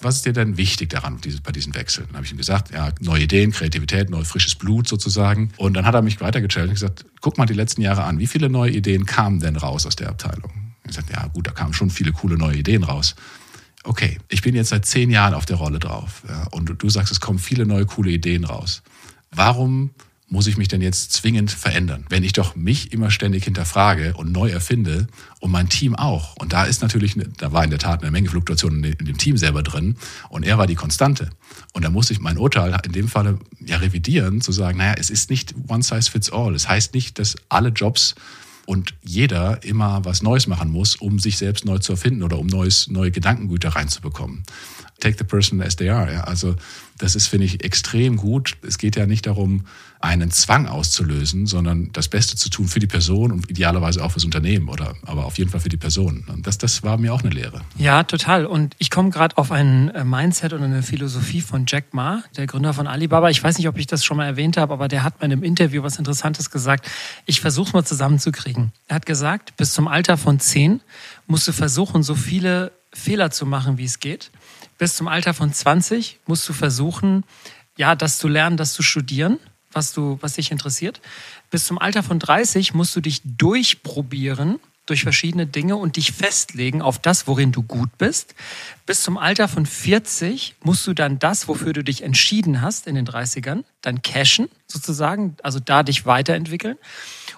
[0.00, 2.06] was ist dir denn wichtig daran bei diesen Wechseln?
[2.08, 5.52] Dann habe ich ihm gesagt, ja, neue Ideen, Kreativität, neu frisches Blut sozusagen.
[5.56, 8.18] Und dann hat er mich weiter gechallenged und gesagt, guck mal die letzten Jahre an,
[8.18, 10.52] wie viele neue Ideen kamen denn raus aus der Abteilung?
[10.84, 13.16] Ich gesagt, ja gut, da kamen schon viele coole neue Ideen raus
[13.86, 17.12] okay, ich bin jetzt seit zehn Jahren auf der Rolle drauf ja, und du sagst,
[17.12, 18.82] es kommen viele neue coole Ideen raus.
[19.30, 19.90] Warum
[20.28, 24.32] muss ich mich denn jetzt zwingend verändern, wenn ich doch mich immer ständig hinterfrage und
[24.32, 25.06] neu erfinde
[25.38, 26.34] und mein Team auch.
[26.36, 29.36] Und da ist natürlich, da war in der Tat eine Menge Fluktuation in dem Team
[29.36, 29.96] selber drin
[30.28, 31.30] und er war die Konstante.
[31.74, 35.10] Und da musste ich mein Urteil in dem Falle ja revidieren, zu sagen, naja, es
[35.10, 36.54] ist nicht one size fits all.
[36.56, 38.16] Es heißt nicht, dass alle Jobs
[38.66, 42.46] und jeder immer was Neues machen muss, um sich selbst neu zu erfinden oder um
[42.46, 44.42] neues, neue Gedankengüter reinzubekommen.
[45.00, 46.12] Take the person as they are.
[46.12, 46.24] Ja.
[46.24, 46.56] Also
[46.98, 48.56] das ist, finde ich, extrem gut.
[48.66, 49.66] Es geht ja nicht darum,
[50.00, 54.24] einen Zwang auszulösen, sondern das Beste zu tun für die Person und idealerweise auch fürs
[54.24, 56.24] Unternehmen oder aber auf jeden Fall für die Person.
[56.28, 57.62] Und das, das war mir auch eine Lehre.
[57.76, 58.46] Ja, total.
[58.46, 62.46] Und ich komme gerade auf ein äh, Mindset und eine Philosophie von Jack Ma, der
[62.46, 63.30] Gründer von Alibaba.
[63.30, 65.32] Ich weiß nicht, ob ich das schon mal erwähnt habe, aber der hat mal in
[65.32, 66.88] einem Interview was Interessantes gesagt.
[67.24, 68.72] Ich versuche es mal zusammenzukriegen.
[68.88, 70.80] Er hat gesagt, bis zum Alter von zehn
[71.26, 74.30] musst du versuchen, so viele Fehler zu machen, wie es geht.
[74.78, 77.24] Bis zum Alter von 20 musst du versuchen,
[77.76, 79.38] ja, das zu lernen, das zu studieren
[79.76, 81.00] was, du, was dich interessiert.
[81.50, 86.80] Bis zum Alter von 30 musst du dich durchprobieren durch verschiedene Dinge und dich festlegen
[86.80, 88.36] auf das, worin du gut bist.
[88.86, 92.94] Bis zum Alter von 40 musst du dann das, wofür du dich entschieden hast in
[92.94, 96.78] den 30ern, dann cashen sozusagen, also da dich weiterentwickeln.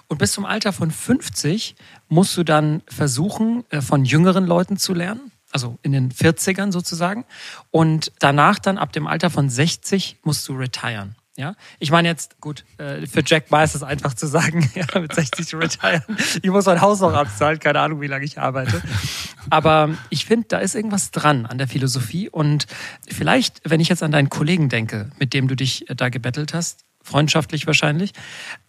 [0.07, 1.75] Und bis zum Alter von 50
[2.07, 7.25] musst du dann versuchen, äh, von jüngeren Leuten zu lernen, also in den 40ern sozusagen.
[7.71, 11.15] Und danach dann ab dem Alter von 60 musst du retiren.
[11.39, 14.99] Ja, ich meine jetzt, gut, äh, für Jack Ma ist es einfach zu sagen, ja,
[14.99, 16.03] mit 60 zu retiren.
[16.41, 18.81] Ich muss mein Haus noch abzahlen, keine Ahnung, wie lange ich arbeite.
[19.49, 22.27] Aber ich finde, da ist irgendwas dran an der Philosophie.
[22.27, 22.67] Und
[23.07, 26.53] vielleicht, wenn ich jetzt an deinen Kollegen denke, mit dem du dich äh, da gebettelt
[26.53, 28.11] hast, freundschaftlich wahrscheinlich.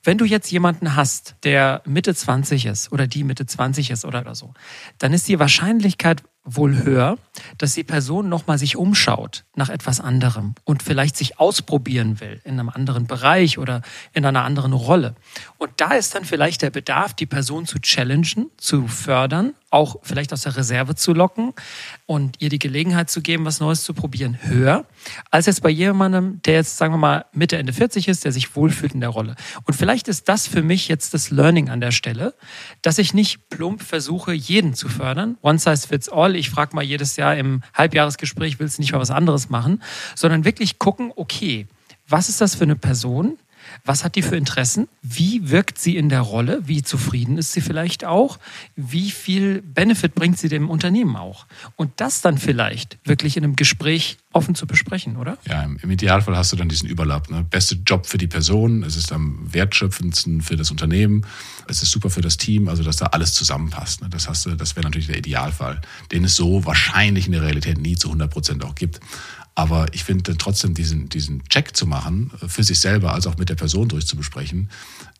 [0.04, 4.34] Wenn du jetzt jemanden hast, der Mitte 20 ist oder die Mitte 20 ist oder
[4.34, 4.54] so,
[4.98, 6.22] dann ist die Wahrscheinlichkeit
[6.56, 7.18] wohl höher,
[7.58, 12.58] dass die Person nochmal sich umschaut nach etwas anderem und vielleicht sich ausprobieren will in
[12.58, 13.82] einem anderen Bereich oder
[14.12, 15.14] in einer anderen Rolle.
[15.58, 20.32] Und da ist dann vielleicht der Bedarf, die Person zu challengen, zu fördern, auch vielleicht
[20.32, 21.52] aus der Reserve zu locken
[22.06, 24.84] und ihr die Gelegenheit zu geben, was Neues zu probieren, höher,
[25.30, 28.56] als jetzt bei jemandem, der jetzt, sagen wir mal, Mitte, Ende 40 ist, der sich
[28.56, 29.36] wohlfühlt in der Rolle.
[29.64, 32.34] Und vielleicht ist das für mich jetzt das Learning an der Stelle,
[32.82, 35.38] dass ich nicht plump versuche, jeden zu fördern.
[35.40, 36.34] One size fits all.
[36.40, 39.82] Ich frage mal jedes Jahr im Halbjahresgespräch, willst du nicht mal was anderes machen?
[40.16, 41.66] Sondern wirklich gucken, okay,
[42.08, 43.38] was ist das für eine Person?
[43.84, 44.88] Was hat die für Interessen?
[45.02, 46.60] Wie wirkt sie in der Rolle?
[46.64, 48.38] Wie zufrieden ist sie vielleicht auch?
[48.76, 51.46] Wie viel Benefit bringt sie dem Unternehmen auch?
[51.76, 55.38] Und das dann vielleicht wirklich in einem Gespräch offen zu besprechen, oder?
[55.46, 57.30] Ja, im Idealfall hast du dann diesen Überlapp.
[57.30, 57.44] Ne?
[57.48, 61.26] Beste Job für die Person, es ist am wertschöpfendsten für das Unternehmen,
[61.66, 64.02] es ist super für das Team, also dass da alles zusammenpasst.
[64.02, 64.08] Ne?
[64.08, 65.80] Das, das wäre natürlich der Idealfall,
[66.12, 69.00] den es so wahrscheinlich in der Realität nie zu 100 Prozent auch gibt.
[69.60, 73.36] Aber ich finde trotzdem diesen, diesen Check zu machen, äh, für sich selber als auch
[73.36, 74.70] mit der Person durchzubesprechen,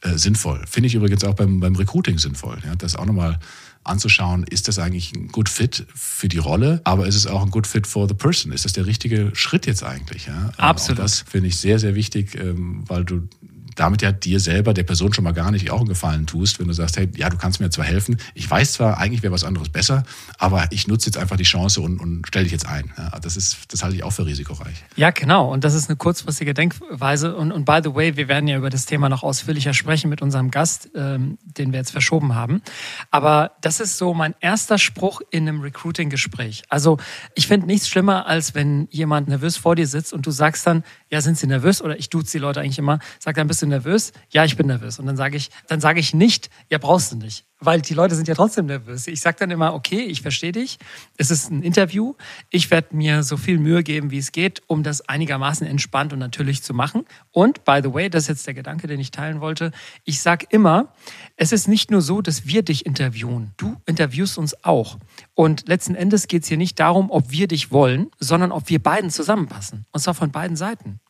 [0.00, 0.64] äh, sinnvoll.
[0.66, 2.57] Finde ich übrigens auch beim, beim Recruiting sinnvoll.
[2.64, 2.74] Ja?
[2.74, 3.38] Das auch nochmal
[3.85, 7.50] anzuschauen, ist das eigentlich ein Good Fit für die Rolle, aber ist es auch ein
[7.50, 8.50] Good Fit for the person?
[8.50, 10.24] Ist das der richtige Schritt jetzt eigentlich?
[10.24, 10.53] Ja?
[10.57, 11.00] Absolut.
[11.00, 13.29] Auch das finde ich sehr, sehr wichtig, ähm, weil du
[13.76, 16.68] damit ja dir selber, der Person schon mal gar nicht auch einen Gefallen tust, wenn
[16.68, 19.44] du sagst, hey, ja, du kannst mir zwar helfen, ich weiß zwar, eigentlich wäre was
[19.44, 20.04] anderes besser,
[20.38, 22.92] aber ich nutze jetzt einfach die Chance und, und stelle dich jetzt ein.
[22.96, 24.85] Ja, das ist, das halte ich auch für risikoreich.
[24.96, 25.52] Ja, genau.
[25.52, 27.37] Und das ist eine kurzfristige Denkweise.
[27.37, 30.22] Und, und by the way, wir werden ja über das Thema noch ausführlicher sprechen mit
[30.22, 32.62] unserem Gast, ähm, den wir jetzt verschoben haben.
[33.11, 36.62] Aber das ist so mein erster Spruch in einem Recruiting-Gespräch.
[36.68, 36.98] Also
[37.35, 40.85] ich finde nichts schlimmer, als wenn jemand nervös vor dir sitzt und du sagst dann,
[41.10, 41.82] ja, sind Sie nervös?
[41.82, 44.12] Oder ich duze die Leute eigentlich immer, sag dann, bist du nervös?
[44.30, 44.98] Ja, ich bin nervös.
[44.98, 48.14] Und dann sage ich, dann sage ich nicht, ja, brauchst du nicht weil die Leute
[48.14, 49.06] sind ja trotzdem nervös.
[49.06, 50.78] Ich sage dann immer, okay, ich verstehe dich.
[51.18, 52.14] Es ist ein Interview.
[52.48, 56.18] Ich werde mir so viel Mühe geben, wie es geht, um das einigermaßen entspannt und
[56.18, 57.04] natürlich zu machen.
[57.30, 59.72] Und, by the way, das ist jetzt der Gedanke, den ich teilen wollte.
[60.04, 60.92] Ich sage immer,
[61.36, 63.52] es ist nicht nur so, dass wir dich interviewen.
[63.58, 64.98] Du interviewst uns auch.
[65.34, 68.82] Und letzten Endes geht es hier nicht darum, ob wir dich wollen, sondern ob wir
[68.82, 69.84] beiden zusammenpassen.
[69.92, 71.00] Und zwar von beiden Seiten.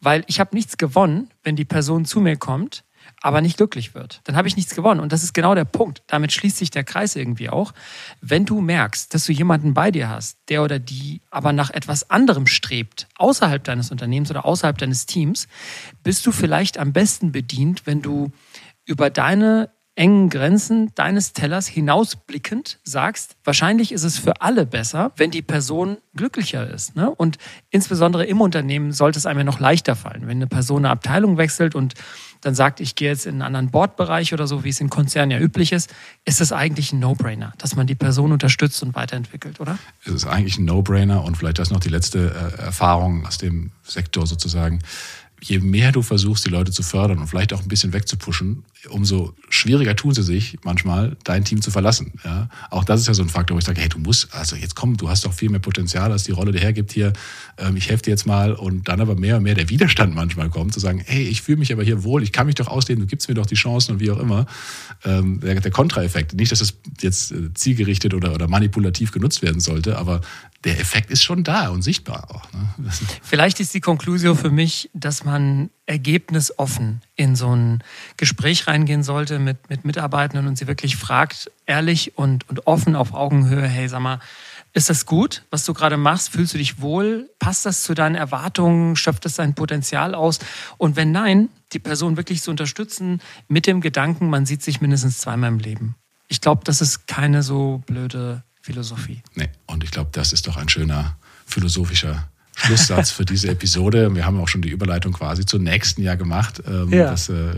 [0.00, 2.84] Weil ich habe nichts gewonnen, wenn die Person zu mir kommt
[3.20, 5.00] aber nicht glücklich wird, dann habe ich nichts gewonnen.
[5.00, 6.02] Und das ist genau der Punkt.
[6.06, 7.72] Damit schließt sich der Kreis irgendwie auch.
[8.20, 12.10] Wenn du merkst, dass du jemanden bei dir hast, der oder die aber nach etwas
[12.10, 15.48] anderem strebt, außerhalb deines Unternehmens oder außerhalb deines Teams,
[16.02, 18.30] bist du vielleicht am besten bedient, wenn du
[18.84, 25.32] über deine engen Grenzen deines Tellers hinausblickend sagst, wahrscheinlich ist es für alle besser, wenn
[25.32, 26.94] die Person glücklicher ist.
[26.94, 27.10] Ne?
[27.10, 27.36] Und
[27.70, 30.28] insbesondere im Unternehmen sollte es einem ja noch leichter fallen.
[30.28, 31.94] Wenn eine Person eine Abteilung wechselt und
[32.40, 35.32] dann sagt, ich gehe jetzt in einen anderen Bordbereich oder so, wie es in Konzernen
[35.32, 35.92] ja üblich ist,
[36.24, 39.78] ist es eigentlich ein No-Brainer, dass man die Person unterstützt und weiterentwickelt, oder?
[40.04, 43.72] Es ist eigentlich ein No-Brainer und vielleicht das noch die letzte äh, Erfahrung aus dem
[43.82, 44.78] Sektor sozusagen
[45.40, 49.34] je mehr du versuchst, die Leute zu fördern und vielleicht auch ein bisschen wegzupuschen, umso
[49.48, 52.12] schwieriger tun sie sich manchmal, dein Team zu verlassen.
[52.24, 52.48] Ja?
[52.70, 54.74] Auch das ist ja so ein Faktor, wo ich sage, hey, du musst, also jetzt
[54.74, 57.12] komm, du hast doch viel mehr Potenzial, als die Rolle dir hergibt hier.
[57.56, 60.50] Ähm, ich helfe dir jetzt mal und dann aber mehr und mehr der Widerstand manchmal
[60.50, 63.02] kommt, zu sagen, hey, ich fühle mich aber hier wohl, ich kann mich doch ausleben,
[63.02, 64.46] du gibst mir doch die Chancen und wie auch immer.
[65.04, 66.34] Ähm, der, der Kontraeffekt.
[66.34, 70.20] Nicht, dass es jetzt äh, zielgerichtet oder, oder manipulativ genutzt werden sollte, aber
[70.64, 72.52] der Effekt ist schon da und sichtbar auch.
[72.52, 72.90] Ne?
[73.22, 75.27] Vielleicht ist die Konklusion für mich, dass man
[75.86, 77.82] ergebnisoffen in so ein
[78.16, 83.14] Gespräch reingehen sollte mit, mit Mitarbeitenden und sie wirklich fragt, ehrlich und, und offen auf
[83.14, 84.20] Augenhöhe, hey, sag mal,
[84.74, 86.28] ist das gut, was du gerade machst?
[86.28, 87.30] Fühlst du dich wohl?
[87.38, 88.96] Passt das zu deinen Erwartungen?
[88.96, 90.38] Schöpft es dein Potenzial aus?
[90.76, 95.18] Und wenn nein, die Person wirklich zu unterstützen mit dem Gedanken, man sieht sich mindestens
[95.18, 95.94] zweimal im Leben.
[96.28, 99.22] Ich glaube, das ist keine so blöde Philosophie.
[99.34, 104.14] Nee, und ich glaube, das ist doch ein schöner philosophischer Schlusssatz für diese Episode.
[104.14, 107.10] Wir haben auch schon die Überleitung quasi zum nächsten Jahr gemacht, ähm, ja.
[107.10, 107.54] das, äh,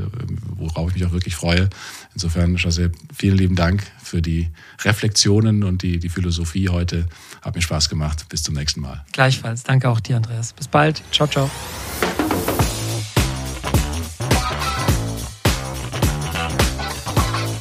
[0.56, 1.70] worauf ich mich auch wirklich freue.
[2.14, 4.50] Insofern, José, vielen lieben Dank für die
[4.82, 7.06] Reflexionen und die, die Philosophie heute.
[7.42, 8.26] Hat mir Spaß gemacht.
[8.28, 9.04] Bis zum nächsten Mal.
[9.12, 9.62] Gleichfalls.
[9.62, 10.52] Danke auch dir, Andreas.
[10.52, 11.02] Bis bald.
[11.12, 11.50] Ciao, ciao.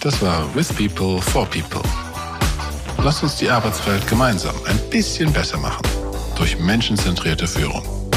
[0.01, 1.87] Das war With People for People.
[3.03, 5.98] Lass uns die Arbeitswelt gemeinsam ein bisschen besser machen
[6.39, 8.08] durch menschenzentrierte Führung.